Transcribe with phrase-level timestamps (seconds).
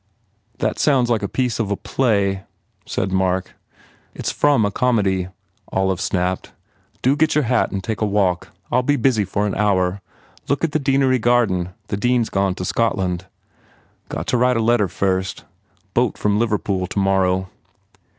[0.57, 2.43] "That sounds like a piece of a play,"
[2.87, 3.53] said Mark.
[4.15, 5.27] "It s from a comedy,"
[5.71, 6.53] Olive snapped,
[7.03, 8.49] "Do get 44 HE PROGRESSES your hat and take a walk.
[8.71, 10.01] I ll be busy for an hour.
[10.49, 11.75] Look at the Deanery garden.
[11.89, 13.27] The Dean s gone to Scotland."
[14.09, 15.45] "Got to write a letter first.
[15.93, 17.49] Boat from Liver pool tomorrow."